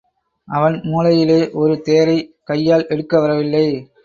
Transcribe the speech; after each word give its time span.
அவன் 0.47 0.77
மூளையிலே 0.83 1.53
ஒரு 1.53 1.81
தேரை—கையால் 1.81 2.87
எடுக்க 2.87 3.19
வரவில்லை. 3.19 3.65